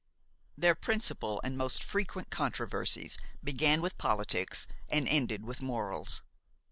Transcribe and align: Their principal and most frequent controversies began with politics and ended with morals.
Their 0.57 0.73
principal 0.73 1.39
and 1.43 1.55
most 1.55 1.83
frequent 1.83 2.31
controversies 2.31 3.19
began 3.43 3.81
with 3.83 3.99
politics 3.99 4.65
and 4.89 5.07
ended 5.07 5.45
with 5.45 5.61
morals. 5.61 6.23